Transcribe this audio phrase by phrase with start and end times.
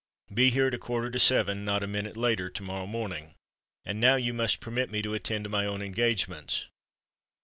[0.33, 4.59] Be here at a quarter to seven—not a minute later—to morrow morning,—and now you must
[4.59, 6.65] permit me to attend to my own engagements."